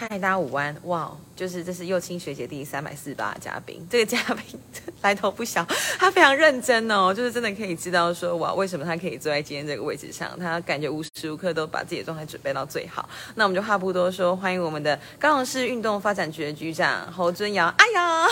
[0.00, 0.74] 嗨，大家午安！
[0.84, 4.58] 哇，就是这是幼青学姐第三百四十八嘉宾，这个嘉宾
[5.02, 5.62] 来头不小，
[5.98, 13.06] 他非常认真哦，就是真的可以知道说哇，为什么他可以坐在今天这个位置上，他感觉无时无刻都把自己的状态准备到最好。
[13.34, 17.66] 那我们就话不多说，欢迎我们的高雄市运动发展局的局长侯尊尧。
[17.76, 18.26] 哎呀，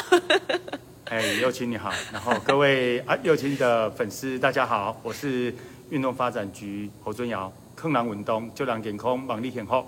[1.11, 5.55] 哎，幼青你好，然后各位啊幼青的粉丝大家好，我是
[5.91, 9.87] 运动发展局侯尊尧，坑狼运动就让健康，忙力很好。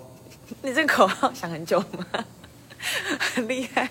[0.61, 2.05] 你这个口号想很久吗？
[3.19, 3.89] 很厉害，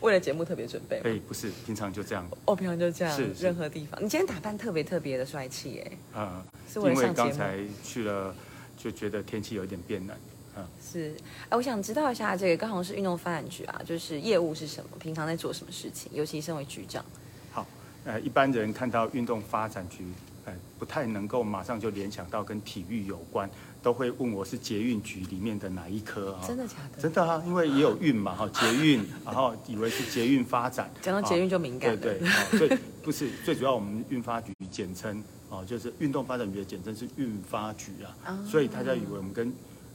[0.00, 1.00] 为了节目特别准备。
[1.04, 2.24] 哎，不是，平常就这样。
[2.46, 3.16] 哦，平常就这样。
[3.16, 4.00] 是，任何地方。
[4.02, 6.20] 你今天打扮特别特别的帅气哎。
[6.20, 8.32] 啊，是因为刚才去了，
[8.78, 10.16] 就觉得天气有点变冷。
[10.56, 11.12] 嗯，是。
[11.48, 14.90] 哎，我想知道一下，这个刚好是运动发展局啊，就是业务是什么？
[15.00, 16.10] 平常在做什么事情？
[16.14, 17.04] 尤其身为局长。
[17.50, 17.66] 好，
[18.04, 20.04] 呃，一般人看到运动发展局，
[20.44, 23.50] 呃，不太能够马上就联想到跟体育有关。
[23.82, 26.44] 都会问我是捷运局里面的哪一科啊？
[26.46, 27.02] 真的假的？
[27.02, 31.98] 真的啊，因为也有运嘛哈，捷运， 然后以为是捷运发展，讲到捷运就敏感。
[31.98, 37.92] 对对，所以 不是最主要，我们运发局简称哦，就是运动发展局的简称是运发局
[38.24, 39.52] 啊，所以大家以为我们跟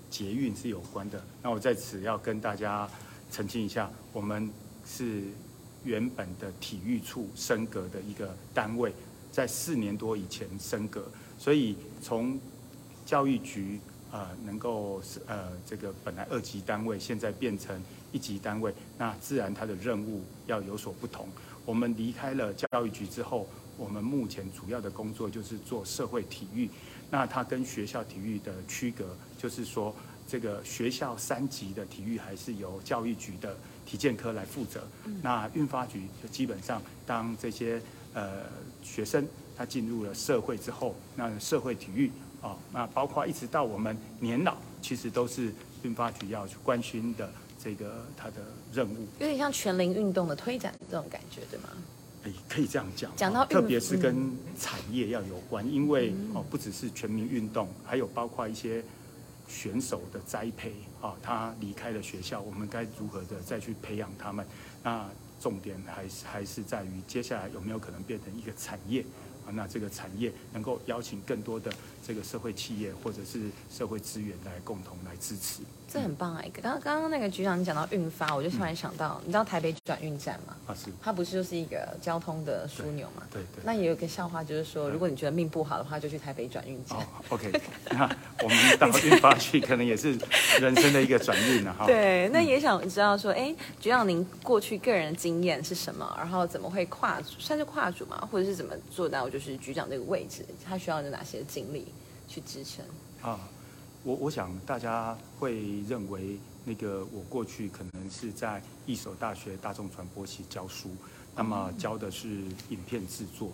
[0.09, 1.23] 捷运是有关的。
[1.43, 2.89] 那我在此要跟大家
[3.31, 4.49] 澄清一下，我们
[4.88, 5.21] 是
[5.83, 8.91] 原本的体育处升格的一个单位，
[9.31, 11.05] 在四年多以前升格，
[11.38, 12.39] 所以从
[13.05, 13.79] 教育局
[14.11, 17.79] 呃能够是呃这个本来二级单位，现在变成
[18.11, 21.27] 一级单位，那自然它的任务要有所不同。
[21.65, 26.69] 我们离开了教育局之后，我们目前主要的工作就是做社会体育。
[27.11, 29.95] 那它跟学校体育的区隔，就是说
[30.27, 34.83] 这个学校三级的体育还是由教育局的体健科来负责。
[35.21, 37.79] 那运发局就基本上当这些
[38.13, 38.43] 呃
[38.83, 42.11] 学生他进入了社会之后，那社会体育。
[42.45, 45.51] 哦，那包括一直到我们年老，其实都是
[45.81, 47.27] 运发局要去关心的
[47.61, 48.35] 这个他的
[48.71, 51.69] 任务，有点像全龄运动的推展这种感觉，对吗？
[52.23, 53.11] 哎，可以这样讲。
[53.16, 58.83] 讲到特别是跟产业要有关，因为哦，不只是全民运动，还有包括一些
[59.47, 64.45] 选手的栽培啊，他离开了学校，我们该如何的再去培养他们？
[64.83, 65.03] 那
[65.39, 69.03] 重点还是还是在于接下来有没有可能变成一个产业？
[69.45, 71.72] 啊，那这个产业能够邀请更多的
[72.06, 76.50] 这个社会企业或者是社会资源来共同来支持，这很棒哎！
[76.62, 80.56] 刚刚刚那个局长你讲到运发，我就突然想到，你知道台北转运站吗？
[80.68, 83.23] 啊是，它不是就是一个交通的枢纽嘛？
[83.31, 83.63] 对对。
[83.63, 86.97] 那也有个笑话，就是说，如果你觉得命不好的话，就去台北转运站。
[87.29, 87.51] OK，
[87.91, 88.09] 那
[88.44, 90.18] 我们到运发去，可能也是
[90.59, 91.85] 人生的一个转运了哈。
[91.85, 96.13] 对，那也想知道说，哎，局长您过去个人经验是什么？
[96.18, 98.28] 然后怎么会跨算是跨组嘛？
[98.31, 99.29] 或者是怎么做到？
[99.29, 101.88] 就是局长这个位置，他需要有哪些经历
[102.28, 102.84] 去支撑？
[103.22, 103.40] 啊，
[104.05, 110.91] 我我想大家会认为，那个我过去可能是在一所大学大众传播系教书，
[111.35, 112.29] 那么教的是
[112.69, 113.51] 影片制作，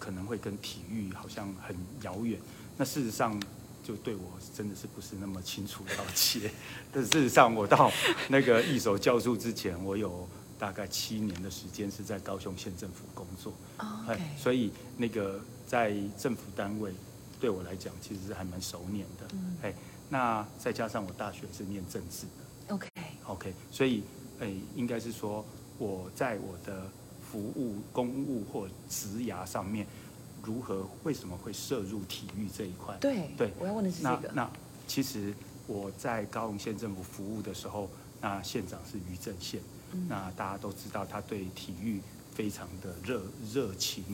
[0.00, 2.38] 可能会跟体育好像很遥远。
[2.76, 3.40] 那事实上，
[3.84, 6.50] 就对我真的是不是那么清楚了解。
[6.92, 7.90] 但事实上，我到
[8.28, 10.28] 那个一手教书之前，我有。
[10.58, 13.52] 大概七年的时间是在高雄县政府工作，
[14.38, 16.92] 所以那个在政府单位
[17.42, 19.34] 对我来讲其实是还蛮熟练的。
[19.62, 19.74] 哎，
[20.08, 24.04] 那再加上我大学是念政治的，OK，OK，所以
[24.38, 25.44] 哎，应该是说
[25.76, 26.88] 我在我的
[27.20, 29.84] 服务公务或职涯上面，
[30.40, 32.96] 如何为什么会涉入体育这一块？
[33.00, 34.30] 对，对，我要问的是这个。
[34.32, 34.48] 那
[34.86, 35.34] 其实
[35.66, 39.60] 我在高雄县政府服务的时候，那县长是于正宪。
[40.08, 42.00] 那大家都知道，他对体育
[42.32, 43.20] 非常的热
[43.52, 44.04] 热情、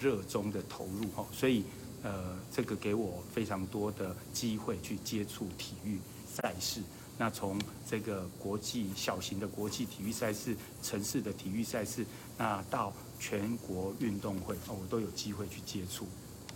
[0.00, 1.64] 热衷的投入哈，所以
[2.02, 6.80] 呃，这个给我非常多的机会去接触体育赛事。
[7.18, 12.04] 那从这个国际小型的国际体育赛事、城市的体育赛事，
[12.36, 16.06] 那到全国运动会，哦，我都有机会去接触。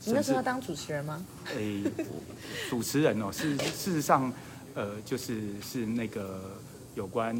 [0.04, 1.24] 你那时候当主持人吗？
[1.54, 1.82] 诶，
[2.68, 4.32] 主持人哦，是事实上，
[4.74, 6.58] 呃，就是是那个
[6.94, 7.36] 有关。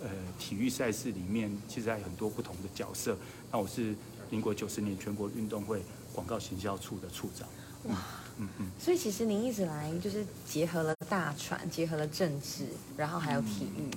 [0.00, 3.16] 呃，体育赛事里面其实还有很多不同的角色。
[3.50, 3.94] 那我是
[4.28, 5.82] 民国九十年全国运动会
[6.14, 7.48] 广告行销处的处长。
[7.88, 7.96] 哇，
[8.38, 8.66] 嗯嗯。
[8.78, 12.66] 所以其实您一直来就是结合了大船，结合了政治，
[12.96, 13.90] 然后还有体育，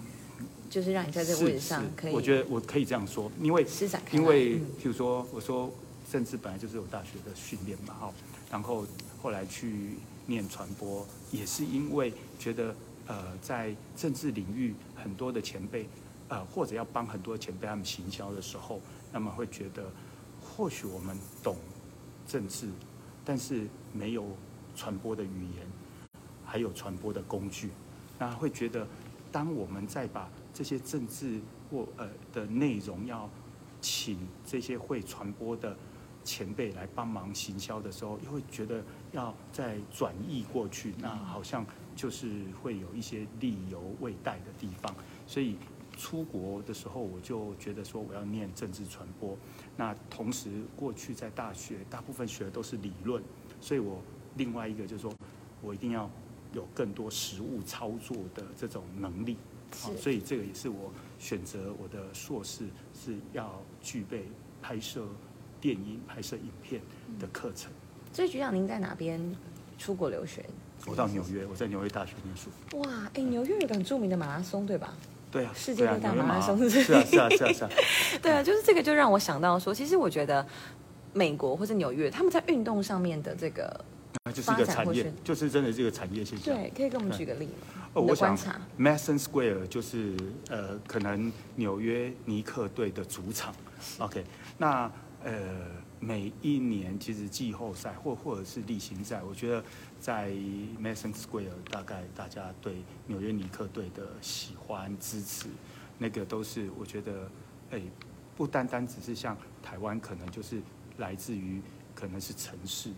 [0.69, 2.13] 就是让你在这个位置上可以。
[2.13, 3.65] 我觉得我可以这样说，因为
[4.11, 5.71] 因为譬如说，我说
[6.11, 8.13] 政治本来就是有大学的训练嘛，哈，
[8.51, 8.85] 然后
[9.21, 12.75] 后来去念传播，也是因为觉得。
[13.09, 15.87] 呃，在政治领域，很多的前辈，
[16.27, 18.81] 呃，或者要帮很多前辈他们行销的时候，
[19.13, 19.89] 那么会觉得，
[20.43, 21.55] 或许我们懂
[22.27, 22.67] 政治，
[23.23, 24.27] 但是没有
[24.75, 25.65] 传播的语言，
[26.45, 27.71] 还有传播的工具，
[28.19, 28.85] 那会觉得
[29.31, 31.39] 当我们再把这些政治
[31.71, 33.29] 或呃的内容要
[33.79, 35.75] 请这些会传播的
[36.23, 38.83] 前辈来帮忙行销的时候，又会觉得
[39.13, 41.65] 要再转译过去，那好像
[41.95, 44.93] 就是会有一些力犹未逮的地方。
[45.25, 45.57] 所以
[45.97, 49.35] 出国的时候，我就觉得说我要念政治传播。
[49.75, 53.21] 那同时过去在大学大部分学的都是理论，
[53.59, 53.99] 所以我
[54.37, 55.11] 另外一个就是说
[55.61, 56.09] 我一定要
[56.53, 59.35] 有更多实物操作的这种能力。
[59.81, 64.29] 好，所以这个也是我选择我的硕士是要具备
[64.61, 65.05] 拍摄
[65.59, 66.81] 电影、拍摄影片
[67.19, 67.71] 的课程。
[68.13, 69.19] 所以局长，您在哪边
[69.77, 70.45] 出国留学？
[70.85, 72.49] 我到纽约，我在纽约大学念书。
[72.77, 74.95] 哇，哎，纽约有个很著名的马拉松，对吧？
[75.37, 77.69] 对啊，世界最大马拉松是是啊是啊是啊是啊。
[78.21, 80.45] 对啊，就是这个就让我想到说，其实我觉得
[81.13, 83.85] 美国或者纽约他们在运动上面的这个。
[84.33, 86.53] 就是一个产业，就是真的是一个产业现象。
[86.53, 87.87] 对，可以给我们举个例吗？
[87.93, 88.37] 哦，我想
[88.77, 90.17] ，Madison Square 就是
[90.49, 93.55] 呃，可能纽约尼克队的主场。
[93.99, 94.25] OK，
[94.57, 94.91] 那
[95.23, 95.31] 呃，
[96.01, 99.63] 每一年其实季后赛或或者是例行赛，我觉得
[99.99, 100.31] 在
[100.81, 105.47] Madison Square 大概大家对纽约尼克队的喜欢支持，
[105.97, 107.29] 那个都是我觉得，
[107.71, 107.81] 哎，
[108.35, 110.61] 不单单只是像台湾，可能就是
[110.97, 111.61] 来自于
[111.93, 112.91] 可能是城市。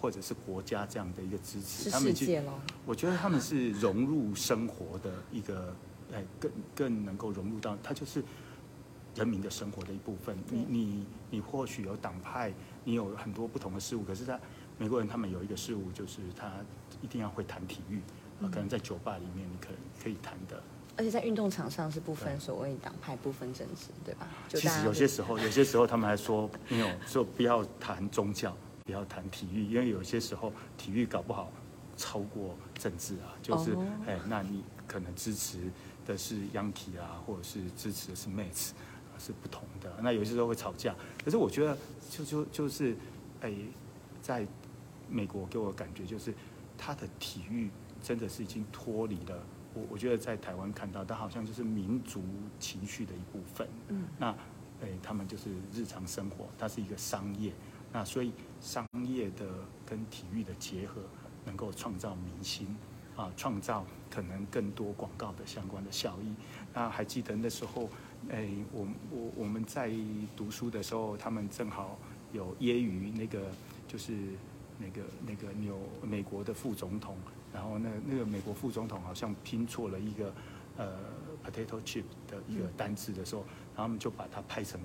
[0.00, 2.40] 或者是国家这样的一个支持，他们界
[2.86, 5.74] 我觉得他们是融入生活的一个，
[6.12, 8.22] 哎，更更能够融入到，它就是
[9.16, 10.36] 人民的生活的一部分。
[10.48, 12.52] 你你你或许有党派，
[12.84, 14.38] 你有很多不同的事物，可是他
[14.78, 16.50] 美国人他们有一个事物，就是他
[17.00, 18.00] 一定要会谈体育，
[18.50, 20.62] 可能在酒吧里面你可能可以谈的。
[20.96, 24.28] 而且在运动场上是不分所谓党派、不分政治，对吧？
[24.48, 28.56] 其实有些时候，有些时候他们还说没有，说不要谈宗教。
[28.84, 31.52] 不要谈体育，因为有些时候体育搞不好
[31.96, 33.76] 超过政治啊，就是
[34.08, 35.70] 哎，那你可能支持
[36.04, 38.70] 的是 Yankee 啊，或者是支持的是 Mets
[39.20, 39.88] 是不同的。
[40.02, 41.78] 那有些时候会吵架，可是我觉得
[42.10, 42.96] 就就就是
[43.40, 43.54] 哎，
[44.20, 44.44] 在
[45.08, 46.34] 美国给我感觉就是
[46.76, 47.70] 他的体育
[48.02, 49.44] 真的是已经脱离了
[49.74, 52.22] 我，我觉得在台湾看到，它好像就是民族
[52.58, 53.68] 情绪的一部分。
[53.88, 54.34] 嗯，那
[54.82, 57.52] 哎，他们就是日常生活，它是一个商业。
[57.92, 59.46] 那所以商业的
[59.86, 61.02] 跟体育的结合，
[61.44, 62.74] 能够创造明星，
[63.14, 66.34] 啊，创造可能更多广告的相关的效益。
[66.74, 67.88] 那还记得那时候，
[68.30, 69.92] 哎，我我我们在
[70.36, 71.98] 读书的时候，他们正好
[72.32, 73.52] 有揶揄那个
[73.86, 74.12] 就是
[74.78, 77.16] 那个那个纽美国的副总统，
[77.52, 80.32] 然后那那个美国副总统好像拼错了一个
[80.76, 80.98] 呃
[81.44, 83.42] potato chip 的一个单字的时候，
[83.74, 84.80] 然后他们就把它拍成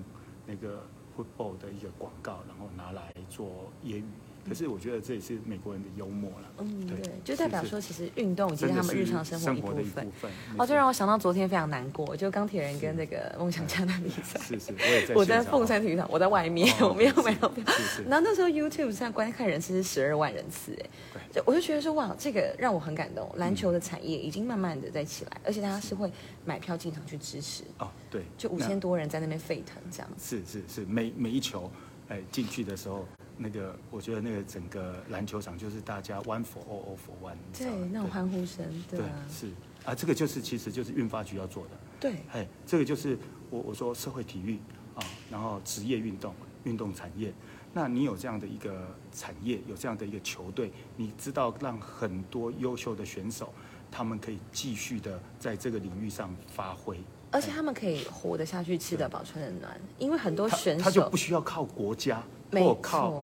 [0.46, 0.82] 那个。
[1.18, 4.04] football 的一个广告，然后拿来做揶揄。
[4.48, 6.48] 可是我觉得这也是美国人的幽默了。
[6.58, 10.32] 嗯，对，就代表说，其实运动已经是他们日常生活的一部分。
[10.56, 14.40] 哦，就让我想到昨天非常难过，就钢铁人跟那个梦想家的比赛。
[14.40, 15.14] 是是， 我也在。
[15.14, 17.62] 我在凤山体育场，我在外面，我没有买到票。
[18.08, 23.30] 然后那时候 YouTube 上观看人次是十二万人次，哎，就我就觉得说，哇，这个让我很感动。
[23.36, 26.10] 篮球的产业已经慢慢的在起来，而且大家是会
[26.44, 27.64] 买票进场去支持。
[27.78, 30.08] 哦，对，就五千多人在那边沸腾这样。
[30.18, 31.70] 是是是，每每一球。
[32.10, 33.06] 哎，进去的时候，
[33.38, 39.48] 那个我觉得那个整个篮球场就是大家 one for all, all for one，对，那种欢呼声，对啊，是。
[39.84, 43.16] 啊，这个就是其实就是运发局要做的，对，哎，这个就是
[43.48, 44.58] 我我说社会体育
[44.94, 47.32] 啊，然后职业运动、运动产业，
[47.72, 53.50] 那你有这样的一个产业，有这样的一个球队，你知道让很多优秀的选手，
[53.90, 56.98] 他们可以继续的在这个领域上发挥。
[57.30, 63.22] 而且他们可以活得下去，吃得饱，穿得暖，因为很多选手他就不需要靠国家或靠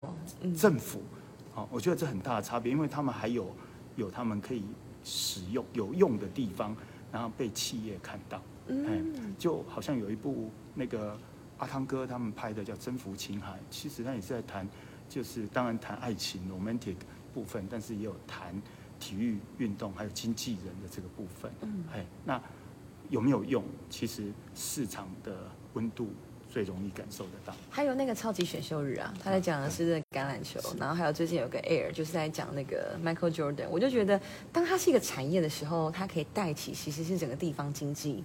[0.57, 1.03] 政府，
[1.53, 3.47] 好，我觉得这很大的差别，因为他们还有
[3.97, 4.65] 有他们可以
[5.03, 6.77] 使用有用的地方，
[7.13, 11.19] 然后被企业看到，嗯，就好像有一部那个
[11.59, 14.69] 阿汤哥他们拍的叫《征服青海》，其实他也是在谈，
[15.09, 16.97] 就是当然谈爱情 romantic
[17.33, 18.61] 部分，但是也有谈
[18.99, 22.41] 体育运动还有经纪人的这个部分，嗯，哎，那。
[23.11, 23.63] 有没有用？
[23.91, 25.37] 其实市场的
[25.75, 26.09] 温度
[26.55, 27.53] 最容易感受得到。
[27.69, 33.67] 还有那个超级选秀日啊，他在讲的是橄榄球，然后还有最近有个 Air，就是在讲那个 Michael Jordan。
[33.69, 34.21] 我就觉得，
[34.53, 38.23] 当它是一个产业的时候，它可以带起其实是整个地方经济，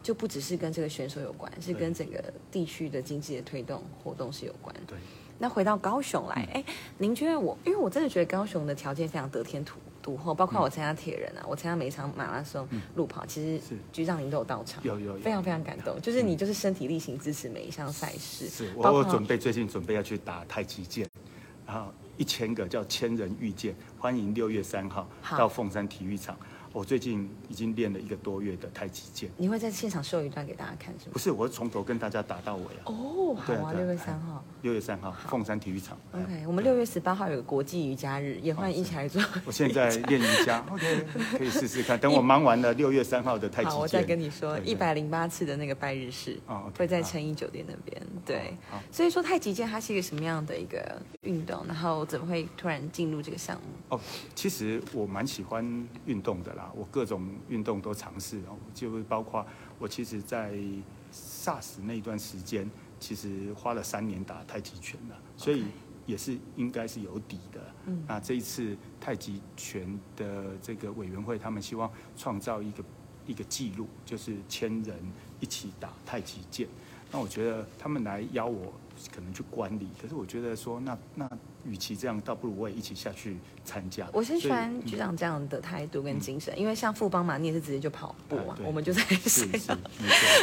[0.00, 4.72] 就不只是跟这个选手有关，是跟整个地区的经济的推动活动是有关。
[4.86, 4.96] 对。
[5.40, 6.64] 那回到高雄来，哎，
[6.98, 18.48] 您觉得我，因为我真的觉得高雄的条件非常得天独独厚，包括我参加铁人啊，我参加每一场马拉松路跑，其实局长您都有到场，有有，非常非常感动，就是你就是身体力行支持每一项赛事。
[18.48, 21.08] 是我准备最近准备要去打太极剑，
[21.66, 26.36] 然后一千个叫千人遇见，欢迎六月三号到凤山体育场。
[26.72, 29.28] 我最近已经练了一个多月的太极剑。
[29.36, 31.10] 你会在现场秀一段给大家看，是吗？
[31.12, 32.82] 不是，我是从头跟大家打到尾啊。
[32.84, 34.44] 哦，好啊，六月三号。
[34.62, 35.98] 六月三号，凤山体育场。
[36.12, 39.20] OK，我们六月十八号有个国际瑜伽日，也欢迎一起来做。
[39.46, 41.06] 我现在练瑜伽，OK，
[41.38, 41.98] 可以试试看。
[41.98, 46.38] 等我忙完了六月三号的太极剑，我再跟你说一百零八次的那个拜日式，
[46.76, 48.00] 会在诚意酒店那边。
[48.24, 48.54] 对，
[48.92, 51.64] 所以说太极剑它是一个什么样的一个运动？
[51.66, 53.96] 然后怎么会突然进入这个项目？
[53.96, 54.00] 哦，
[54.34, 55.64] 其实我蛮喜欢
[56.04, 59.46] 运动的啦，我各种运动都尝试哦，就包括
[59.78, 60.54] 我其实，在
[61.12, 62.68] SARS 那段时间。
[63.00, 65.64] 其实花了三年打太极拳了，所以
[66.04, 67.58] 也是应该是有底的。
[67.86, 72.84] 嗯，那这一次太极拳的这个委员会，他们希望创造一个
[73.26, 74.94] 一个记录，就是千人
[75.40, 76.68] 一起打太极剑。
[77.10, 78.70] 那我觉得他们来邀我。
[79.14, 81.26] 可能去观礼，可是我觉得说，那那
[81.64, 84.08] 与其这样，倒不如我也一起下去参加。
[84.12, 89.76] 我是喜欢局长这样的态度跟精神，因为像富邦嘛，你也是直接就跑步嘛，我们就在 是是，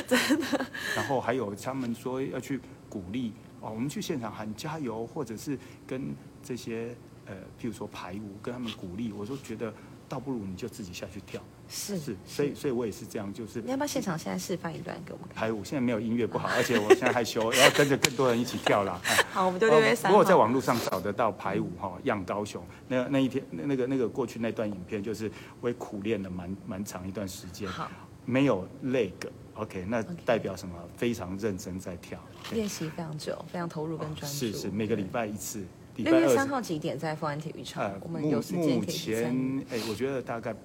[0.07, 0.65] 真的。
[0.95, 2.59] 然后还有他们说要去
[2.89, 6.95] 鼓励哦，我们去现场喊加油，或者是跟这些
[7.25, 9.73] 呃，譬如说排舞，跟他们鼓励，我都觉得
[10.07, 11.41] 倒不如你就自己下去跳。
[11.69, 15.35] 是是，所以所以我也是这样，就是你要不要现场现在示范一段给我们看？
[15.35, 18.99] 排舞现在没有音乐不好，而且我现在害羞， 要跟着更多人一起跳啦。
[19.31, 20.11] 好，我们就六月三。
[20.11, 27.91] 如果在网络上找得到排舞哈，样高雄那那一天那那个那个过去那段影片，就是我也苦练了蛮蛮长一段时间，好，
[28.25, 30.73] 没有累个，OK，那代表什么？
[30.95, 32.17] 非常认真在跳，
[32.53, 34.37] 练习非常久，非常投入跟专注。
[34.37, 35.63] 是是，每个礼拜一次。
[35.97, 37.91] 六月三号几点在富安体育场？
[38.01, 40.55] 我们有时间可以前哎，我觉得大概。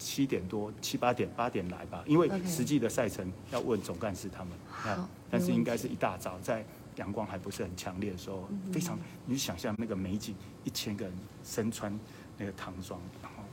[0.00, 4.52] 七点多七八点八点来吧，因为实际的赛程要问总干事他们。
[4.68, 6.64] 好，但是应该是一大早，在
[6.96, 11.14] 阳光还不是很强烈的时候，非常你想象那个美景，一千个人
[11.44, 11.96] 身穿
[12.38, 13.44] 那个唐装，然后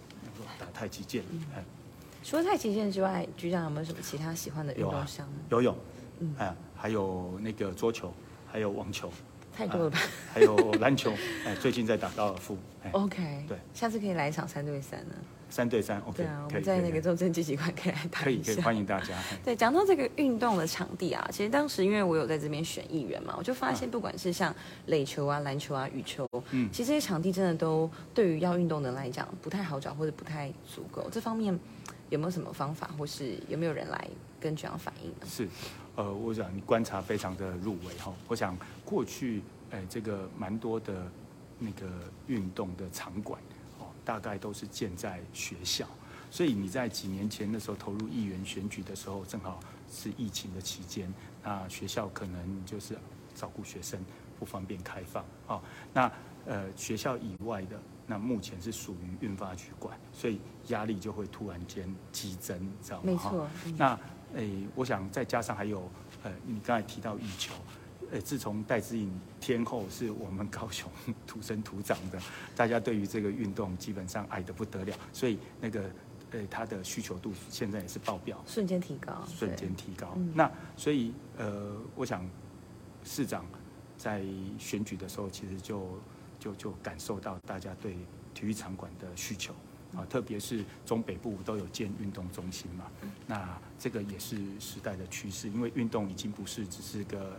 [0.58, 1.24] 打太极剑。
[2.24, 5.36] 除了太极剑之外，局长有没有什么其他喜欢的运动项目？
[5.50, 5.78] 游泳，
[6.20, 8.14] 嗯，哎，还有那个桌球，
[8.52, 9.12] 还有网球，
[9.54, 10.00] 太多了吧？
[10.34, 11.14] 还有篮球，
[11.46, 12.58] 哎，最近在打高尔夫。
[12.92, 15.16] OK，对，下次可以来一场三对三呢。
[15.50, 18.22] 三对三，OK，对啊，我们在那个中正积极馆可以来打。
[18.22, 19.18] 可以，可以欢迎大家。
[19.44, 24.54] 对，讲到这个运动的场地啊，其实当时因为我有在这边选议员嘛，我就发现不管是像
[24.88, 31.10] 垒球啊、篮球啊、羽球，嗯，其实这些场地真的都对于要运动的人来讲不太好找或者不太足够。
[31.10, 31.58] 这方面
[32.10, 34.08] 有没有什么方法，或是有没有人来
[34.40, 35.26] 跟局长反映呢？
[35.26, 35.48] 是，
[35.96, 38.14] 呃，我想你观察非常的入围哈。
[38.28, 40.94] 我想过去，哎，这个蛮多的
[41.58, 41.88] 那个
[42.28, 43.40] 运动的场馆。
[44.08, 45.86] 大概都是建在学校，
[46.32, 49.60] 所以你在几年前的时候投入议员选举的时候，正好
[49.92, 52.98] 是疫情的期间，那学校可能就是
[53.36, 54.00] 照顾学生
[54.40, 55.62] 不方便开放啊。
[55.94, 56.10] 那
[56.46, 63.04] 呃学校以外的，那目前是属于运发局管，所以压力就会突然间激增，知道吗？
[63.04, 63.46] 没错。
[63.76, 64.00] 那
[64.36, 65.92] 诶，我想再加上还有
[66.24, 67.54] 呃，你刚才提到羽球。
[68.10, 69.12] 呃，自从戴资颖
[69.42, 70.90] 天后是我们高雄
[71.26, 72.18] 土生土长的，
[72.56, 75.90] 大家对于这个运动基本上爱得不得了，所以那个
[76.32, 80.18] 呃，它的需求度现在也是爆表，瞬间提高，瞬间提高。
[80.34, 82.26] 那所以呃，我想
[83.04, 83.46] 市长
[83.98, 84.24] 在
[84.58, 86.00] 选举的时候，其实就
[86.40, 87.98] 就就感受到大家对
[88.34, 89.54] 体育场馆的需求
[89.94, 92.86] 啊，特别是中北部都有建运动中心嘛，
[93.26, 97.38] 那这个也是时代的趋势，因为运动已经不是只是个。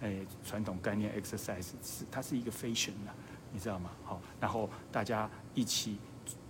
[0.00, 3.14] 诶，传统概念 exercise 是它是一个 fashion 啊，
[3.50, 3.90] 你知道吗？
[4.04, 5.98] 好，然后大家一起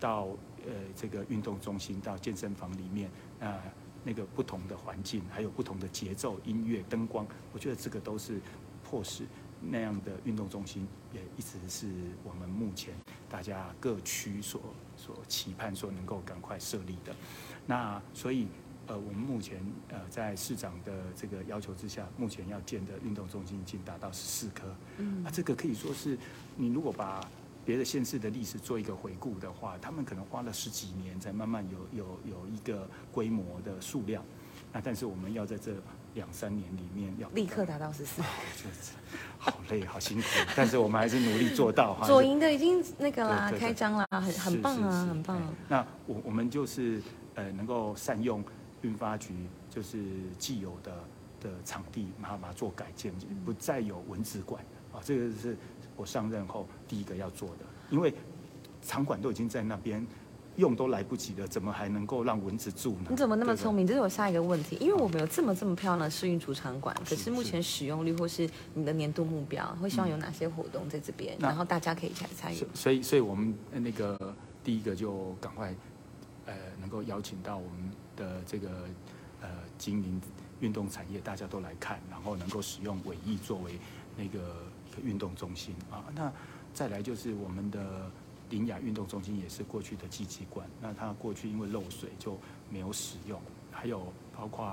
[0.00, 0.26] 到
[0.66, 3.08] 呃这个运动中心，到健身房里面，
[3.40, 3.62] 啊
[4.02, 8.40] 那个不同的环境，还有不同的节奏、音乐、灯光，我觉得这个都是
[8.82, 9.24] 迫使
[9.60, 11.88] 那样的运动中心，也一直是
[12.24, 12.94] 我们目前
[13.28, 14.60] 大家各区所
[14.96, 17.14] 所期盼，说能够赶快设立的。
[17.66, 18.48] 那所以。
[18.88, 24.62] 呃，我们目前呃在市长的这个要求之下，目前要建的运动中心已经达到十四颗。
[24.98, 26.16] 嗯，啊，这个可以说是
[26.56, 27.20] 你如果把
[27.64, 34.22] 别的县市的历史做一个回顾的话，他们可能花了十几年才慢慢有有有一个规模的数量。
[34.72, 35.72] 那但是我们要在这
[36.14, 38.22] 两三年里面要立刻达到十四，
[39.36, 42.06] 好累好辛苦，但是我们还是努力做到哈。
[42.06, 45.42] 左营的已经那个啦，开张啦，很很棒啊，很棒。
[45.68, 47.02] 那我我们就是
[47.34, 48.44] 呃能够善用。
[48.86, 49.34] 运发局
[49.68, 49.98] 就是
[50.38, 50.92] 既有的
[51.40, 53.12] 的场地，把它做改建，
[53.44, 55.00] 不再有文字馆啊。
[55.04, 55.56] 这个是
[55.96, 58.14] 我上任后第一个要做的，因为
[58.80, 60.06] 场馆都已经在那边
[60.56, 63.08] 用都来不及了，怎么还能够让蚊子住呢？
[63.10, 63.86] 你怎么那么聪明？
[63.86, 72.56] 这是我下一个问题，因为我们有这么这么漂亮的试运主场馆，可是目前使用率或是你的年度目标，会希望有哪些活动在这边，然后大家可以一起来参与。
[72.72, 75.74] 所以，所以我们那个第一个就赶快。
[76.48, 78.68] 呃，能能够邀请到我们的这个
[79.40, 80.20] 呃经营
[80.60, 83.78] 运动产业，大家都来看，然后能够使用尾翼作为
[84.16, 84.38] 那个
[84.90, 86.02] 一个运动中心啊。
[86.14, 86.32] 那
[86.74, 88.10] 再来就是我们的
[88.50, 92.38] 林雅运动中心，也是过去的机器馆，那它过去因为漏水就
[92.70, 94.66] 没有使用，还有包括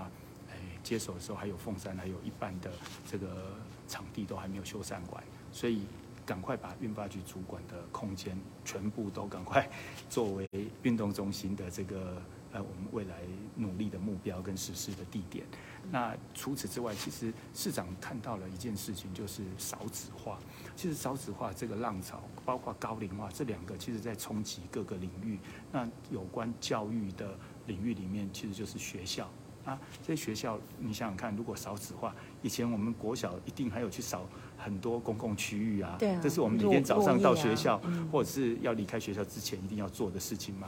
[0.49, 2.71] 诶接手的时候还有凤山还有一半的
[3.05, 3.53] 这个
[3.87, 5.81] 场地都还没有修缮完，所以。
[6.25, 8.33] 赶快把运发局主管的空间
[8.63, 9.69] 全部都赶快
[10.09, 10.47] 作为
[10.81, 12.15] 运动中心的这个
[12.53, 13.15] 呃我们未来
[13.55, 15.45] 努力的目标跟实施的地点。
[15.91, 20.39] 那除此之外，其实市长看到了一件事情，就是少子化。
[20.75, 25.37] 其实少子化这个浪潮，包括高龄化这两个，其实在冲击各个领域。
[25.71, 29.29] 那有关教育的领域里面，其实就是学校。
[29.65, 37.81] 啊，这些学校，你想想看，如果少子化，以前我们国小一定还有去扫很多公共区域啊，对啊，这是我们每天早上到学校
[38.11, 40.67] 或者是要离开学校之前一定要做的事情嘛。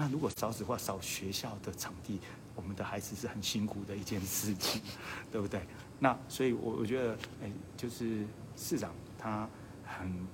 [0.00, 2.18] 那如果少子化少学校的场地，
[2.56, 4.80] 我们的孩子是很辛苦的一件事情，
[5.30, 5.60] 对不对？
[5.98, 8.24] 那所以，我我觉得，哎，就是
[8.56, 9.46] 市长他
[9.84, 10.26] 很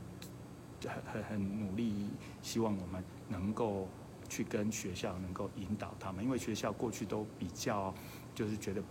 [0.85, 2.11] 很很很努力，
[2.43, 3.89] 希望我们能够。
[4.29, 7.95] 去跟学校能够引导他们，因为学校过去都比较
[8.35, 8.83] 就是觉得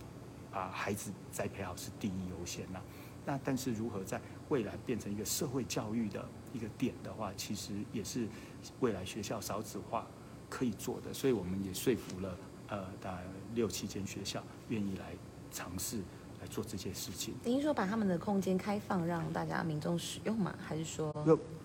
[0.50, 2.80] 把孩子栽培好是第一优先呐。
[3.26, 4.18] 那但是如何在
[4.48, 8.26] 未来变成一个社会教育的一个点的话，其实也是
[8.80, 10.06] 未来学校少子化
[10.48, 11.12] 可以做的。
[11.12, 12.36] 所以我们也说服了
[12.68, 13.22] 呃大概
[13.54, 15.14] 六七间学校愿意来
[15.50, 15.98] 尝试
[16.40, 17.34] 来做这些事情。
[17.44, 20.54] 您说把他们的空间开放让大家民众使用吗？
[20.58, 21.12] 还是说？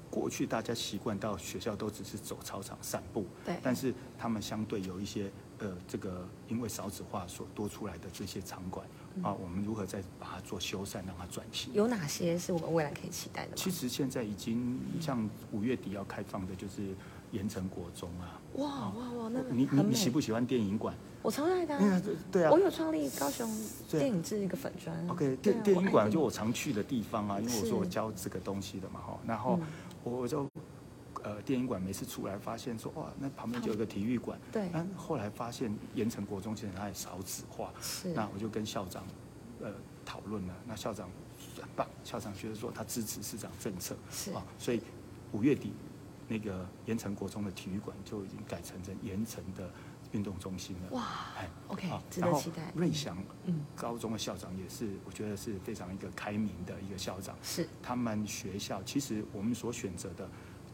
[0.09, 3.55] 过去大家习惯到学校都只是走操场散步，对。
[3.63, 8.85] 但是他们相对有一些呃，这个因为少子化所多出来的这些场馆
[9.23, 11.71] 啊，我们如何再把它做修缮，让它转型？
[11.71, 13.55] 有哪些是我们未来可以期待的？
[13.55, 16.93] 其实现在已经像五月底要开放的，就是
[17.31, 18.39] 盐城国中啊。
[18.55, 19.29] 哇哇哇！
[19.31, 20.95] 那你你你喜不喜欢电影馆？
[21.21, 22.01] 我超爱的。
[22.31, 22.51] 对啊。
[22.51, 23.49] 我有创立高雄
[23.89, 25.07] 电影制一个粉砖。
[25.09, 29.59] OK，电电影馆就我常去的地方啊，因为我说我教这个东西的嘛哈，然后。
[30.03, 30.49] 我就
[31.21, 39.03] 呃电影馆每次出来发现说哇那旁边就有个体育馆，对，但后来发现盐城国中其实它也少子化，是，那我就跟校长
[39.61, 39.71] 呃
[40.03, 41.07] 讨论了，那校长
[41.55, 44.81] 很棒，校长觉得说他支持市长政策，是啊，所以
[45.33, 45.71] 五月底
[46.31, 49.69] 那个盐城国中的体育馆就已经改成成盐城的。
[50.13, 52.69] 运动中心了，哇，哎，OK，值得期待。
[52.75, 57.33] 瑞祥，嗯，高中的校长也是，我觉得是非常一个开明的一个校长。
[57.41, 60.29] 是，他们学校其实我们所选择的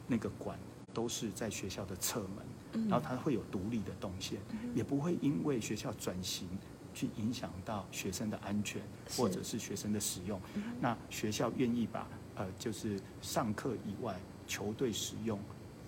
[0.08, 0.58] 那个馆
[0.92, 4.40] 都是在学校的侧门，然后它会有独立的动线，
[4.74, 6.50] 也不会因为学校转型
[6.92, 8.82] 去影响到学生的安全
[9.16, 10.42] 或者是学生的使用。
[10.82, 15.40] 那学校愿意把呃，就是上课以外球队使用。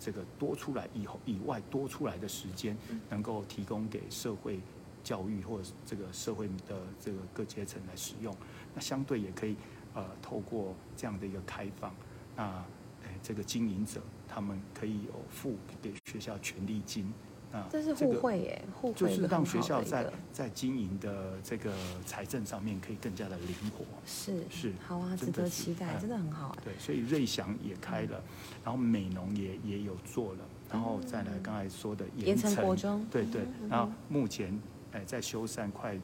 [0.02, 2.78] 这个多出来以后以外多出来的时间，
[3.10, 4.62] 能够提供给社会
[5.04, 8.34] 教育或者这个社会的这个各阶层来使用，
[8.74, 9.58] 那相对也可以
[9.94, 11.94] 呃透过这样的一个开放，
[12.34, 12.64] 那
[13.04, 17.12] 诶这个经营者他们可以有付给学校权利金。
[17.52, 21.74] 啊，这是互惠耶，互惠就是让学校在在经营的这个
[22.06, 23.84] 财政上面可以更加的灵活。
[24.06, 26.56] 是是，好啊，值得期待，真的很好。
[26.64, 28.24] 对，所以瑞祥也开了，
[28.64, 30.40] 然后美农也也有做了，
[30.72, 34.56] 然后再来刚才说的盐城国中，对对，然后目前
[34.92, 35.98] 哎在修缮，快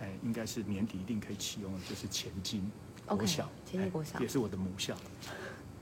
[0.00, 2.66] 哎应该是年底一定可以启用的，就是前进
[3.06, 4.96] 国小，前进国小也是我的母校。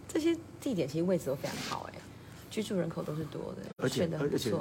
[0.09, 2.01] 这些地点其实位置都非常好哎，
[2.51, 4.53] 居住人口都是多的，而且而且。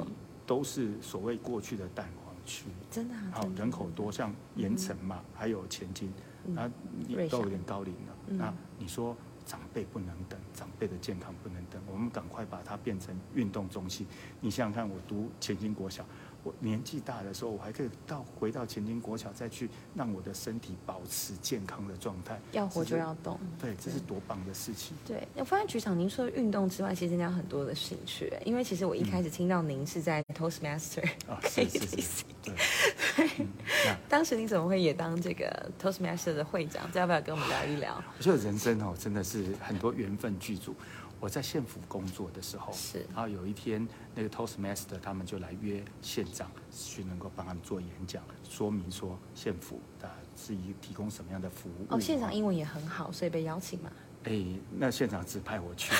[0.46, 6.12] 都是所谓过去的蛋黄区，真的好人口多，像盐城嘛，还有前金，
[6.46, 6.68] 那，
[7.28, 8.14] 都有点高龄了。
[8.26, 14.06] 那你说长辈不能等，长辈的健康不能等，我们赶快把它变成运动中心。
[14.40, 16.04] 你想想看，我读前金国小。
[16.44, 22.38] 我年纪大的时候，我还可以到回到前金国小，再去让我的身体保持健康的状态。
[22.52, 24.94] 要活就要动，对，这是多棒的事情。
[25.06, 28.32] 对，我发现局长您说运动之外，其实增加很多的兴趣。
[28.44, 33.46] 因为其实我一开始听到您是在 Toastmaster 啊，是 是是，对。
[34.08, 36.88] 当时你怎么会也当这个 Toastmaster 的会长？
[36.94, 38.04] 要不要跟我们聊一聊？
[38.18, 40.74] 我觉得人生哦，真的是很多缘分剧组。
[41.24, 50.06] 我在县府工作的时候，是，然后有一天，那个 Toastmaster 他们就来约县长去能够帮他们做演讲，说明说县府的
[50.36, 51.86] 是一提供什么样的服务。
[51.88, 53.90] 哦，县长英文也很好，所以被邀请嘛。
[54.24, 54.44] 哎，
[54.76, 55.94] 那县长指派我去，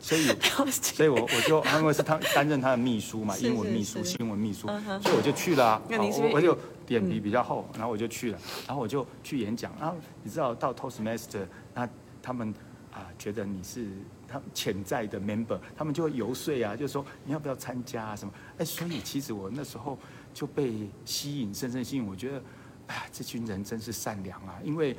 [0.00, 0.24] 所以，
[0.72, 4.68] 所以我我就因为是他担任他的秘书嘛，英文秘书、新闻秘书，
[5.02, 5.82] 所以我就去了。
[5.86, 9.70] 那您是我就脸皮比较厚，然后我就去了，然后我就去演讲。
[9.78, 11.86] 然后你知道到 Toastmaster，那
[12.22, 12.54] 他们。
[12.98, 13.86] 啊，觉得你是
[14.26, 18.32] 他们潜在的 member，他们就会游说啊，就说你要不要参加啊什么？
[18.58, 19.98] 哎，所以其实我那时候
[20.34, 22.06] 就被吸引，深深吸引。
[22.06, 22.42] 我觉得，
[22.88, 24.96] 哎，这群人真是善良啊，因为。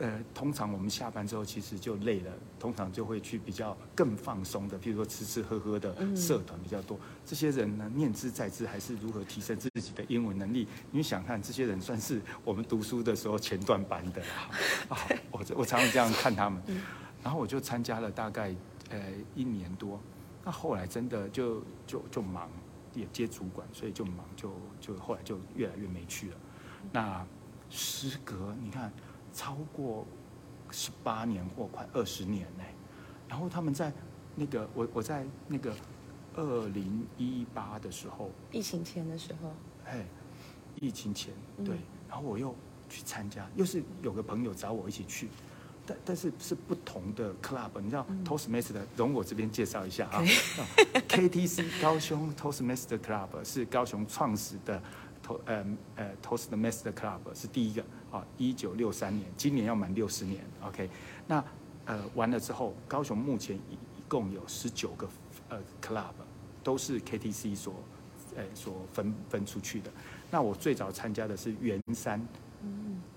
[0.00, 6.96] 呃，通常我们下班之后其实就累了，通常就会去比较更放松的，譬如说吃吃喝喝的社团比较多。
[7.26, 10.68] 这些人呢，念之在之，还是如何提升自己的英文能力？
[10.92, 14.22] 你想看，这些人算是我们读书的时候前段班的
[14.88, 14.96] 啊。
[15.32, 16.62] 我我常常这样看他们，
[17.28, 18.54] 然后我就参加了大概
[18.88, 18.98] 呃
[19.34, 20.00] 一年多。
[20.42, 22.48] 那后来真的就就就忙，
[22.94, 26.36] 也接主管，所以就忙，就就后来就越来越没去了。
[26.90, 27.26] 那
[27.68, 28.90] 时隔你看。
[29.30, 30.06] 超过
[30.70, 32.64] 十八年或快二十年呢，
[33.28, 33.92] 然后他们在
[34.34, 35.72] 那个我我在那个
[36.34, 39.52] 二零一八的时候，疫情前的时候，
[39.84, 40.04] 哎，
[40.80, 41.76] 疫情前对，
[42.08, 42.52] 然后我又
[42.88, 45.28] 去参加，又是有个朋友找我一起去，
[45.88, 50.22] 但但是是不同的 club，你知道 Toastmaster，容我这边介绍一下啊
[51.08, 54.80] ，KTC 高雄 Toastmaster Club 是高雄创始的。
[55.44, 55.62] 呃
[55.96, 60.42] 呃，Toastmaster Club 是第一个啊，一九六三年，今年要满六十年。
[60.62, 60.88] OK，
[61.26, 61.44] 那
[61.84, 65.06] 呃完了之后，高雄目前一一共有十九个
[65.50, 66.14] 呃 club，
[66.64, 67.74] 都是 KTC 所
[68.36, 69.90] 呃所分分出去的。
[70.30, 72.26] 那我最早参加的是圆山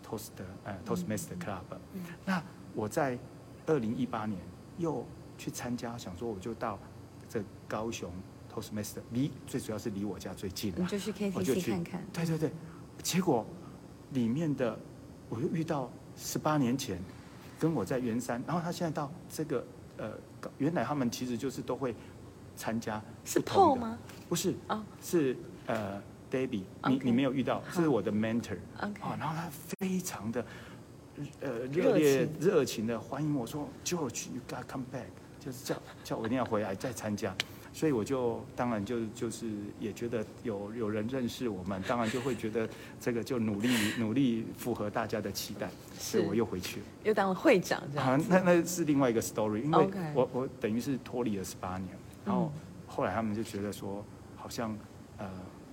[0.05, 0.31] Toast
[0.65, 1.77] 呃 Toastmaster Club。
[2.25, 2.43] 那
[2.75, 3.17] 我在
[3.65, 4.39] 二零一八年
[4.77, 5.05] 又
[5.37, 6.77] 去参加，想说我就到
[7.29, 8.11] 这高雄。
[8.53, 12.05] Toastmaster 离最主要是离我家最近，你就去 KTC 看看。
[12.11, 12.51] 对对对，
[13.01, 13.45] 结果
[14.11, 14.77] 里面的
[15.29, 17.01] 我又遇到十八年前
[17.57, 20.11] 跟我在圆山，然后他现在到这个呃，
[20.57, 21.95] 原来他们其实就是都会
[22.57, 23.01] 参加。
[23.23, 23.97] 是 Paul 吗？
[24.27, 28.57] 不是啊，是呃 Debbie，你你没有遇到，这是我的 mentor。
[28.81, 30.45] OK，然后他非常的
[31.41, 35.05] 呃热烈热情的欢迎我说，George，you got come back，
[35.39, 37.35] 就是叫叫我一定要回来再参加。
[37.73, 39.47] 所以我就当然就就是
[39.79, 42.67] 也觉得有有人认识我们，当然就会觉得
[42.99, 48.21] 这个就努力努力符合大家的期待，所以我又回去了，又当了会长这样。
[48.27, 51.87] 那那是另外一个 story，因为我我等于是脱离了十八年，
[52.25, 52.51] 然后
[52.85, 54.03] 后来他们就觉得说，
[54.35, 54.77] 好像
[55.17, 55.29] 呃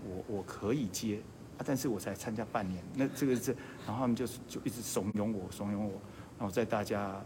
[0.09, 1.19] 我我可以接，
[1.65, 3.53] 但是我才参加半年，那这个是，
[3.87, 5.93] 然后他们就就一直怂恿我怂恿我，
[6.39, 7.23] 然后在大家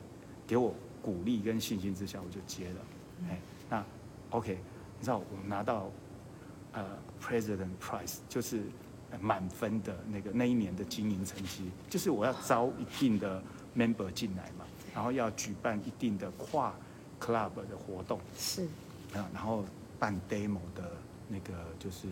[0.47, 2.81] 给我鼓励跟信心之下，我就接了，
[3.29, 3.85] 哎那。
[4.31, 4.59] OK，
[4.99, 5.91] 你知道我拿到
[6.73, 6.83] 呃
[7.23, 8.63] President Prize 就是
[9.21, 13.43] 满分的那个那一年的经营成绩，就是我要招一定的
[13.77, 14.65] member 进来嘛，
[14.95, 16.75] 然后要举办一定的跨
[17.21, 18.63] club 的活动，是
[19.13, 19.67] 啊，然后
[19.99, 20.91] 办 demo 的
[21.29, 22.09] 那个就是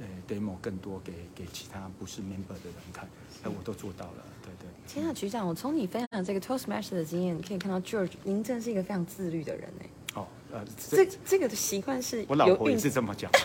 [0.00, 3.08] 呃 demo 更多给给其他不是 member 的人看，
[3.42, 4.68] 哎，我都做到了，对对。
[4.86, 9.86] 天啊，局长，我从你分享这个 Toastmaster 的经验可以看到，George，您真是一个非常自律的人哎。
[10.14, 13.30] 哦，呃，这这个的习惯是，我老婆也是这么讲。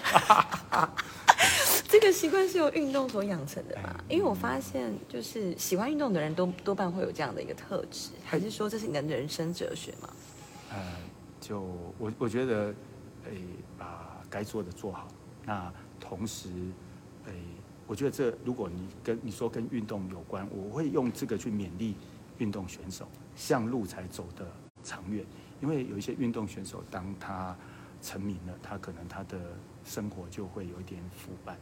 [1.88, 4.04] 这个习惯是由运动所养成的吧？
[4.10, 10.10] 因为我发现，就是喜欢运动的人都多半会有这样的一个特质，还是说这是你的人生哲学吗？
[10.72, 10.78] 呃，
[11.40, 11.62] 就
[12.00, 12.74] 我我觉得，
[13.26, 13.38] 诶，
[13.78, 15.08] 把该做的做好。
[15.46, 15.72] 那
[16.16, 16.48] 同时，
[17.26, 17.34] 诶，
[17.86, 21.94] 我觉得这如果你跟你说跟运动有关，我会用这个去勉励
[22.38, 24.48] 运动选手，向路才走得
[24.82, 25.26] 长远。
[25.62, 27.54] 因为有一些运动选手，当他
[28.02, 29.38] 成名了，他可能他的
[29.84, 31.58] 生活就会有一点腐败，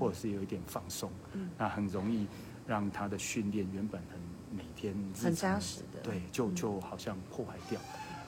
[0.00, 1.08] 或者是有一点放松，
[1.56, 2.26] 那很容易
[2.66, 4.18] 让他的训练原本很
[4.50, 7.80] 每天很扎实的，对，就就好像破坏掉，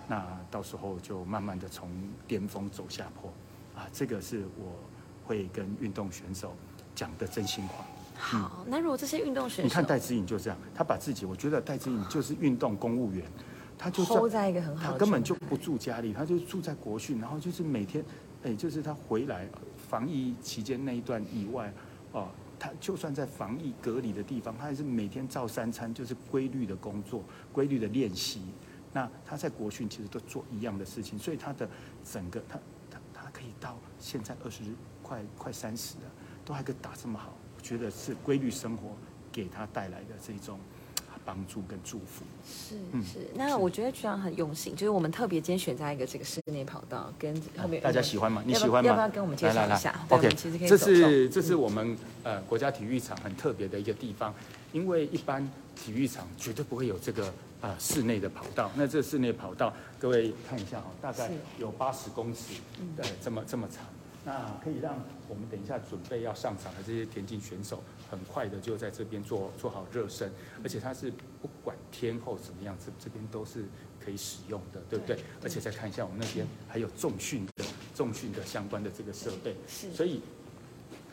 [0.09, 1.91] 那到时候就慢慢的从
[2.29, 3.33] 巅峰走下坡，
[3.75, 4.77] 啊，这个是我
[5.25, 6.55] 会跟运动选手
[6.95, 7.85] 讲的真心话。
[8.17, 13.25] 好，那如果这些运动选手，你看戴志颖就这样，他把自己，我觉得戴志颖就是运动公务员。
[13.77, 18.03] 他就在一个很好，他根本就不住家里，他就住在国训，然后就是每天，
[18.45, 19.49] 哎，就是他回来
[19.91, 21.71] 防疫期间那一段以外，
[22.13, 28.43] 哦，他就算在防疫隔离的地方，他还是每天照三餐，就是规律的工作，规律的练习。
[28.93, 31.69] 那他在国训其实都做一样的事情，所以他的
[32.05, 32.57] 整个他
[32.89, 34.63] 他他可以到现在二十
[35.05, 36.11] 快快三十了，
[36.45, 38.89] 都还可以打这么好，我觉得是规律生活
[39.31, 40.59] 给他带来的这种。
[41.27, 48.43] 帮助跟祝福是是，那我觉得局长很用心，就是我们特别今天选在一个这个室内跑道，跟后面大家喜欢吗？
[48.45, 48.89] 你喜欢吗？
[48.89, 54.35] 要不要跟我们介绍一下？OK，其实这是这是我们呃国家体育场很特别的一个地方，
[54.75, 58.71] 因为一般体育场绝对不会有这个呃室内的跑道。
[58.75, 62.61] 那这室内跑道，各位看一下哦，大概有八十公尺，
[62.95, 63.83] 对，这么这么长。
[64.25, 70.33] 那可以让我们等一下准备要上场的这些田径选手，很快的就在这边做做好热身，
[70.63, 71.11] 而且它是
[71.43, 73.65] 不管天后怎么样这，这边都是
[74.03, 75.19] 可以使用的，对不对？
[75.43, 79.93] 而且再看一下我们那边还有重训的重训的相关的这个设备，是。
[79.93, 80.23] 所以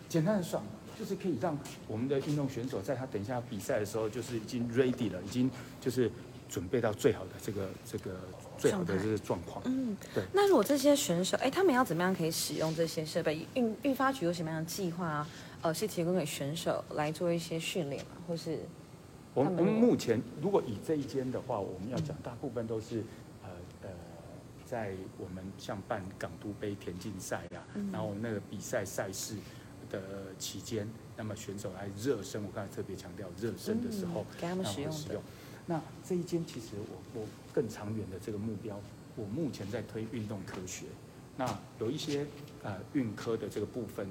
[0.07, 0.63] 简单的爽，
[0.97, 6.09] 就是可以让我们的运动选手在他等一下比赛的时候，就是已经 ready 了，已经就是
[6.51, 8.11] 准备到最好的这个这个
[8.57, 9.63] 最好的这个状况。
[9.65, 13.47] 嗯，对那如果这些选手，哎，他们要怎么样可以使用这些设备？
[13.53, 15.27] 运运发局有什么样的计划啊？
[15.61, 18.11] 呃，是提供给选手来做一些训练吗？
[18.27, 18.59] 或是
[19.33, 23.01] 我们我们目前如果以这一间的话，我们要讲大部分都是
[23.43, 23.49] 呃
[23.83, 23.89] 呃，
[24.65, 29.35] 在我们像办港都杯田径赛啊，嗯然后那个比赛赛事
[29.89, 30.01] 的
[30.37, 30.85] 期间，
[31.15, 34.91] 那么选手来热身，我刚才特别强调热身的时候，嗯给他们使用。
[35.65, 38.79] 那这一间其实我我更长远的这个目标，
[39.15, 40.85] 我目前在推运动科学，
[41.37, 42.25] 那有一些
[42.63, 44.07] 呃运科的这个部分，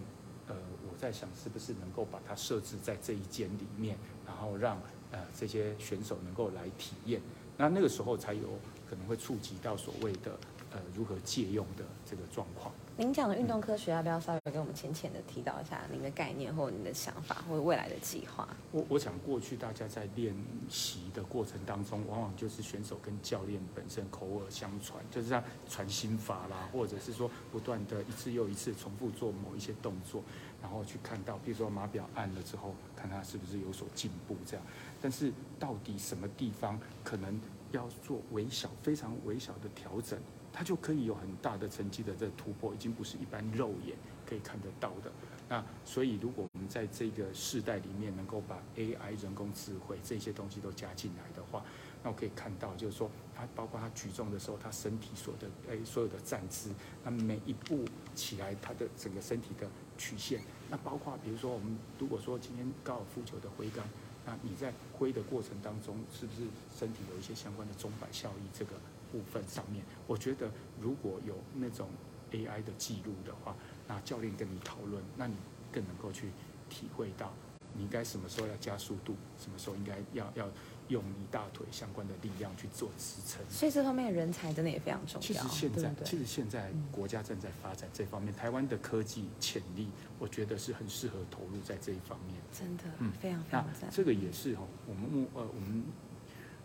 [0.46, 0.54] 呃，
[0.90, 7.20] 我在想是不是能够把它设置在这一间里面，然后让呃这些选手能够来体验，
[7.56, 8.48] 那那个时候才有
[8.88, 10.38] 可能会触及到所谓的
[10.70, 12.72] 呃如何借用的这个状况。
[12.96, 18.46] 您讲的运动科学，要不要稍微跟我们浅浅的提到一下您的概念，或者您的想法，或者未来的计划？
[18.72, 20.34] 我我想过去大家在练
[20.68, 30.22] 习的过程当中，往往就是选手跟教练本身口耳相传，就是在传心法啦，或者是说不断的一次又一次重复做某一些动作，
[30.60, 34.66] 然后去看到，比如说码表按了之后，看他是不是有所进步这样。
[35.00, 37.40] 但是到底什么地方可能
[37.72, 40.18] 要做微小、非常微小的调整，
[40.52, 45.10] 它就可以有很大的成绩的这突破，已经不是一般肉眼可以看得到的。
[45.48, 51.64] 那所以，如果我们在这个世代里面能够把 AI 人工智慧这些东西都加进来的话，
[52.04, 56.70] 那我可以看到，就是说，它包括它举重的时候，它身体所的诶所有的站姿，
[57.02, 57.84] 那每一步
[58.14, 63.84] 起来，它的整个身体的曲线，那包括比如说我们如果说今天高尔夫球的挥杆，
[64.24, 66.42] 那你在挥的过程当中，是不是
[66.78, 68.74] 身体有一些相关的钟摆效益这个
[69.10, 69.84] 部分上面？
[70.06, 71.88] 我觉得如果有那种
[72.32, 73.54] AI 的记录的话，
[73.88, 75.34] 那教练跟你讨论，那你
[75.72, 76.30] 更能够去
[76.68, 77.32] 体会到
[77.74, 80.48] 你应该什么时候要加速度，什么时候应该要要
[80.88, 83.40] 用你大腿相关的力量去做支撑。
[83.48, 85.20] 所以这方面的人才真的也非常重要。
[85.20, 92.36] 其实现在对，对其实现在国家正在发展这方面，台湾的科技潜力，我觉得是很适合投入在这一方面。
[92.52, 93.90] 真的嗯非常非那常赞。
[93.92, 95.84] 这个也是哦，我们目呃我们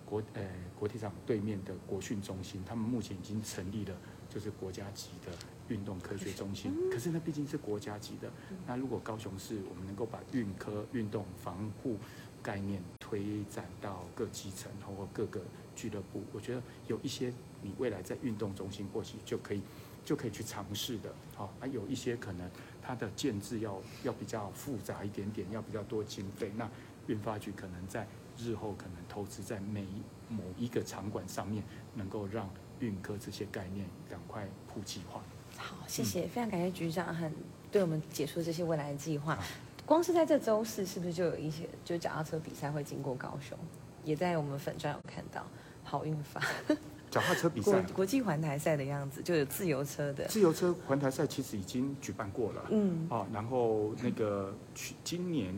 [0.06, 0.44] 国呃
[0.78, 3.96] 国体场对面的国训中心，他们目前已经成立了
[4.30, 5.32] 就是国家级的
[5.68, 6.74] 运动科学中心。
[6.92, 8.30] 可是那毕竟是国家级的，
[8.68, 11.98] 那如果高雄市我们能够把运科运动防护
[12.44, 15.42] 概念推展到各基层或各个
[15.76, 19.62] 俱乐部，我觉得有一些你未来在运动中心或许就可以
[20.04, 21.12] 就可以去尝试的。
[21.36, 22.50] 好、啊，有一些可能
[22.82, 26.52] 它的建制要要比较复杂一点点，要比较多经费。
[26.56, 26.70] 那
[27.08, 35.22] 运发局可能在日后可能投资在每一某一个场馆上面，能够让运科这些概念赶快普及化。
[35.58, 37.34] 好，谢谢，非常感谢局长很
[37.72, 39.38] 对我们解说这些未来的计划。
[39.86, 43.58] 光是在这周四，是不是就有一些就脚踏车比赛会经过高雄？
[44.04, 45.46] 也在我们粉专有看到
[45.84, 46.42] 好运法
[47.16, 50.26] 脚踏车比国赛，国际环台赛的样子，就有自由车的。
[50.26, 52.66] 自由车环台赛其实已经举办过了。
[52.72, 55.56] 嗯，哦，然后那个去今年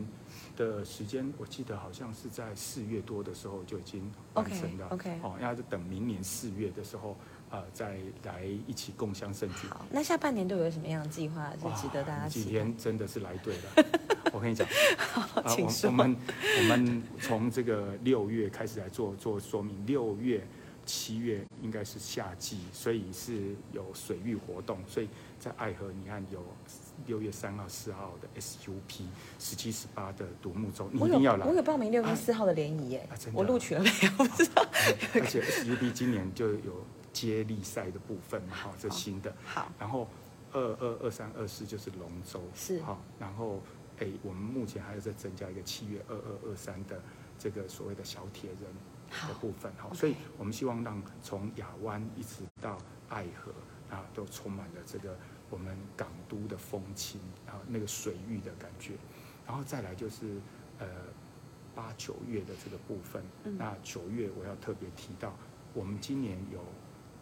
[0.55, 4.85] 的时间，我记得好像是在四月多的时候就已经完成了。
[4.91, 7.17] OK，OK 哦，要是等明年四月的时候，
[7.49, 9.67] 呃，再来一起共享盛举。
[9.67, 12.45] 好，那下半年都有什么样的计划是值得大家今？
[12.45, 13.85] 天真的是来对了。
[14.31, 14.67] 我跟你讲，
[15.33, 16.15] 啊，我我们
[16.59, 20.45] 我们从这个六月开始来做做说明，六月、
[20.87, 26.43] 七月应该是夏季，所以是有水域活动，所以在爱河，你看有
[27.05, 29.03] 六月三号、四号的 SUP，
[29.37, 31.53] 十七、十八的独木舟，你一定要来我。
[31.53, 34.09] 有报名六月四号的联谊耶我录取了没有？
[34.17, 34.65] 不知道。
[35.13, 39.35] 而且 SUP 今年就有接力赛的部分嘛，哈，这新的。
[39.43, 40.07] 好，然后
[40.53, 43.61] 二二二三二四就是龙舟，是好，然后
[43.99, 47.01] 诶，我们目前还有在增加一个七月二二二三的
[47.37, 48.96] 这个所谓的小铁人好
[49.27, 52.77] 的部分，好，所以我们希望让从亚湾一直到
[53.09, 53.51] 爱河
[53.89, 55.17] 啊，都充满了这个
[55.49, 58.93] 我们港都的风情，啊那个水域的感觉，
[59.45, 60.39] 然后再来就是
[60.79, 60.87] 呃
[61.73, 63.57] 八九月的这个部分，嗯。
[63.57, 65.33] 那九月我要特别提到，
[65.73, 66.59] 我们今年有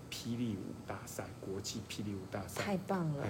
[0.10, 3.30] 霹雳舞大赛，国际霹雳舞大赛，太棒了哎。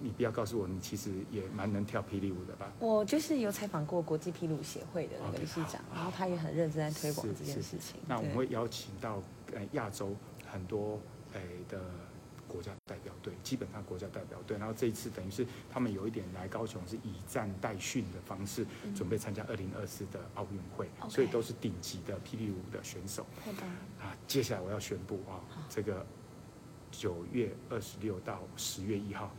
[0.00, 2.72] 你不要告诉我，你其实也蛮能跳霹雳舞的吧？
[2.78, 8.00] 我就是有采访过国际霹雳舞协会的那个理事长，好然后他也很认真在推广是这件事情。
[8.06, 10.14] 那我们对会邀请到呃亚洲
[10.50, 11.00] 很多
[11.34, 11.80] 诶的
[12.46, 14.56] 国家代表队，基本上国家代表队。
[14.56, 23.26] 然后这一次等于是他们有一点来高雄是以战代训的方式，准备参加二零二四的奥运会所以都是顶级的霹雳舞的选手。
[24.00, 26.06] 啊，接下来我要宣布啊，这个
[26.90, 29.30] 九月二十六到十月一号，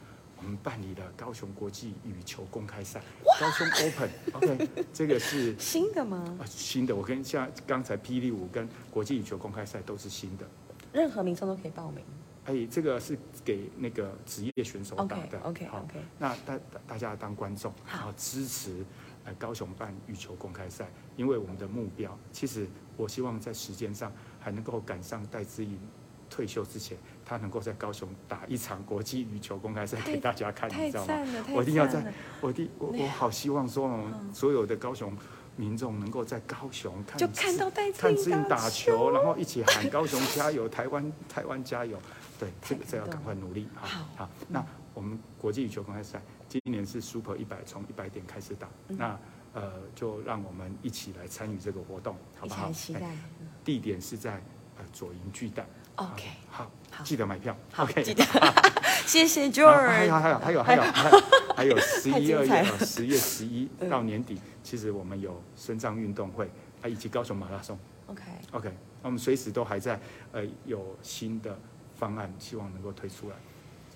[0.42, 3.02] 我们办理了高雄国际羽球公开赛，
[3.40, 6.38] 高雄 Open，OK，、这个是新的吗？
[6.40, 10.46] 啊新的，我跟像刚才霹雳舞跟国际羽球公开赛都是新的，
[10.94, 12.04] 任何民众都可以报名。
[12.46, 18.86] 哎，这个是给那个职业选手打 OK 的 OK 好 OK，那大大大家当观众，然后支持
[19.26, 25.78] 呃高雄办羽球公开赛，因为我们的目标，其实我希望在时间上还能够赶上戴资颖
[26.30, 31.46] 退休之前，他能够在高雄打一场国际羽球公开赛给大家看，你知道吗？
[31.54, 35.16] 我一定要在我一我我好希望说，嗯所有的高雄
[35.56, 42.00] 民众能够在高雄看就看到戴资看志颖颖打球，然后一起喊高雄加油， 台湾台湾加油。
[42.40, 49.20] 对，这个这要赶快努力好好好，那我们国际羽球公开赛今年是 Super 一百，从一百点开始打，嗯那
[49.54, 52.72] 呃就让我们一起来参与这个活动，好不好？
[52.72, 53.08] 期哎待。
[53.66, 54.42] 地点是在
[54.78, 55.68] 呃左营巨蛋。
[56.00, 57.04] OK，好，好。
[57.04, 57.56] 记得买票。
[57.78, 58.24] OK，记得。
[59.06, 60.08] 谢谢然后还 George。
[60.08, 61.22] 有还有还有还有还有
[61.58, 63.90] 还有 十一二月十月十一嗯。
[63.90, 66.50] 到年底，其实我们有深藏运动会
[66.82, 67.78] 啊，以及高雄马拉松。
[68.08, 68.70] OK，OK，
[69.02, 70.00] 那我们随时都还在
[70.32, 71.58] 呃有新的
[71.98, 73.36] 方案，希望能够推出来，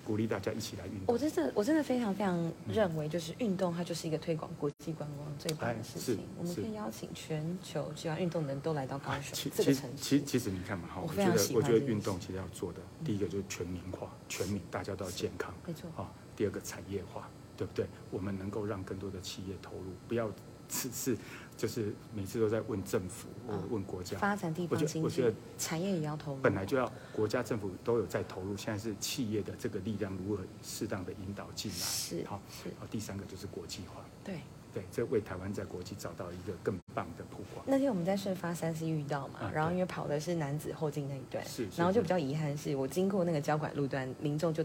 [0.04, 1.14] 鼓励大家一起来运动。
[1.14, 10.02] 我真的我真的非常非常认为，就是运动它就是一个推广国际观光最棒的事情我们可以邀请全球喜欢运动的人都来到高哎雄其其实这个城市。
[10.02, 16.12] 其其实你看嘛哈，我我觉得我觉得运动其实要做的，第一个就是全民化，全民大家都要健康没错，啊。
[16.36, 17.86] 第二个产业化，对不对？
[18.10, 20.28] 我们能够让更多的企业投入，不要
[20.68, 21.16] 只是
[21.56, 26.40] 就是每次都在问政府或问国家，发展地方经济我觉得，产业也要投入。
[26.40, 31.76] 本来就要国家政府都有在投入，现在是企业的这个力量如何适当的引导进来。
[31.76, 34.38] 是好，是，好，第三个就是国际化，对。
[34.72, 37.64] 对，这为台湾在国际找到一个更棒的曝光。
[37.64, 44.64] 那天我们在顺发三 C 遇到嘛，啊然后因为跑的是男子后进那一段，是是然后就比较遗憾是我经过那个交管路段，民众就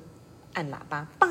[0.54, 1.28] 按喇叭，叭。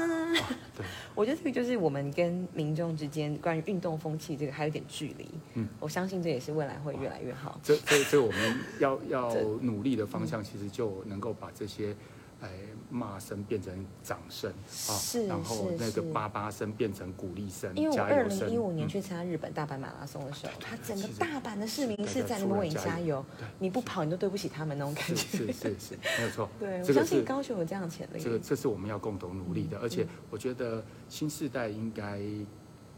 [0.77, 5.27] 对， 我觉得这个就是我们跟民众之间关于运动风气这个还有点距离。
[5.55, 7.59] 嗯我相信这也是未来会越来越好。
[7.63, 11.95] 这这这我们要 要努力的方向，其实就能够把这些，
[12.41, 12.49] 哎
[12.91, 18.03] 骂声变成掌声啊是，然后那个是叭叭声变成鼓励声因为、我。
[18.03, 23.25] 二零一五年嗯去参加日本大阪马拉松的时候，他整个大阪的市民是在那边为你加加油，
[23.59, 25.17] 你不跑你都对不起他们那种感觉。
[25.17, 26.49] 是是是，没有错。
[26.59, 28.21] 对，我这个相信高雄有这样的潜力。
[28.21, 32.21] 这个这是我们要共同努力的，而且嗯我觉得新时代应该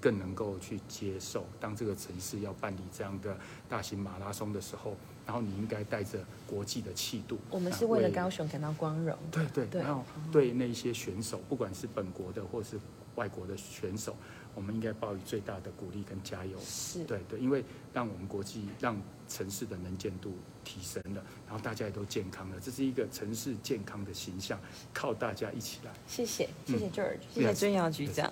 [0.01, 3.37] 更能够去接受，当这个城市要办理这样的
[3.69, 4.95] 大型马拉松的时候，
[5.31, 7.39] 然后你应该带着国际的气度。
[7.51, 9.17] 我们啊是为了高雄感到光荣。
[9.31, 12.77] 对对，对然后对那些选手，不管是本国的或是
[13.15, 14.17] 外国的选手，
[14.57, 16.59] 我们应该报以最大的鼓励跟加油。
[16.59, 17.65] 是，对对，因为
[17.95, 24.61] 让我们国际让城市的能见度提升了，然后大家也都健康了，这是一个城市健康的形象，
[24.93, 25.93] 靠大家一起来。
[26.09, 28.31] 谢谢谢谢 George，谢谢尊耀局长。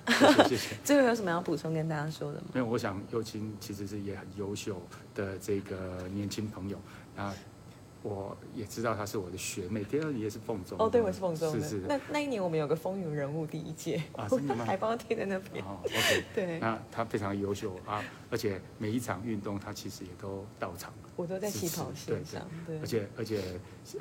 [0.48, 0.76] 谢谢。
[0.84, 2.48] 最后有什么要补充跟大家说的吗？
[2.52, 4.82] 没有，我想尤青其实是也很优秀
[5.14, 6.78] 的这个年轻朋友，
[7.14, 7.32] 那
[8.02, 11.61] 我也知道她是我的学妹，第二你也是凤中，哦，对，我是凤中的。
[11.61, 11.84] 是是。
[11.88, 15.64] 那那一年我们有个风云人物第一届，啊我真的吗海报贴在那边。
[15.64, 22.48] 哦，OK， 对，那她非常优秀啊，而且每一场运动她其实也都到场，我都在起跑线上。
[22.66, 23.42] 对，而且而且，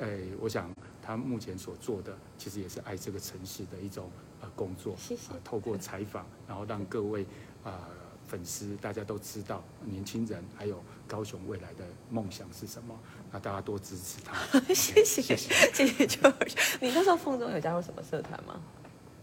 [0.00, 0.70] 哎，我想
[1.02, 5.32] 她目前所做的其实也是爱这个城市的一种呃工作，谢谢。
[5.32, 7.26] 啊透过采访，然后让各位
[7.64, 7.88] 啊、
[8.28, 12.94] 粉丝大家都知道年轻人还有高雄未来的梦想是什么，
[13.32, 14.60] 那大家多支持他。
[14.72, 15.54] 谢谢谢谢。
[15.72, 16.54] 谢谢 George。
[16.80, 18.60] 你那时候凤中有加入什么社团吗？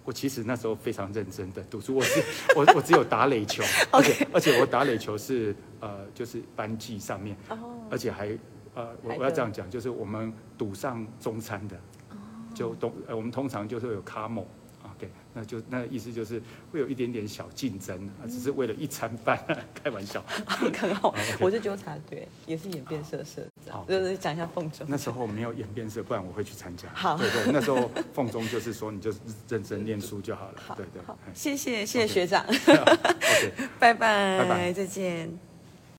[0.04, 2.24] 我其实那时候非常认真的读书，我是
[2.58, 7.58] 我我只有打垒球，而且而且我打垒球是呃就是班级上面，哦，
[7.90, 8.28] 而且还
[8.74, 11.80] 呃我我要这得样讲，就是我们赌上中餐的，
[12.54, 14.48] 就通呃我们通常就是有卡某。
[15.34, 19.38] 那就那意思就是会有一点点小竞争，啊只是为了一餐饭，
[19.74, 20.24] 开玩笑。
[20.48, 24.86] 很 好 我是纠察队，也是演变色社长好， 就是讲一下凤中。
[24.90, 26.88] 那时候没有演变社，不然我会去参加。
[26.94, 29.14] 好对对，那时候凤中就是说你就
[29.50, 30.62] 认真念书就好了。
[30.66, 31.02] 好对对。
[31.06, 33.52] 好哎谢谢谢谢学长，OK。
[33.80, 35.55] 拜拜，拜拜再见。